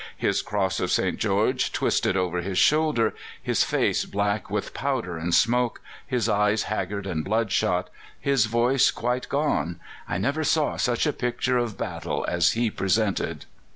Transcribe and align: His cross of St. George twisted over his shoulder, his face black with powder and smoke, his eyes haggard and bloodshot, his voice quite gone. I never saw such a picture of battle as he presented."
His 0.17 0.41
cross 0.41 0.79
of 0.79 0.89
St. 0.89 1.19
George 1.19 1.71
twisted 1.71 2.17
over 2.17 2.39
his 2.41 2.57
shoulder, 2.57 3.13
his 3.39 3.63
face 3.63 4.03
black 4.05 4.49
with 4.49 4.73
powder 4.73 5.15
and 5.15 5.31
smoke, 5.31 5.79
his 6.07 6.27
eyes 6.27 6.63
haggard 6.63 7.05
and 7.05 7.23
bloodshot, 7.23 7.91
his 8.19 8.47
voice 8.47 8.89
quite 8.89 9.29
gone. 9.29 9.79
I 10.09 10.17
never 10.17 10.43
saw 10.43 10.75
such 10.77 11.05
a 11.05 11.13
picture 11.13 11.59
of 11.59 11.77
battle 11.77 12.25
as 12.27 12.53
he 12.53 12.71
presented." 12.71 13.45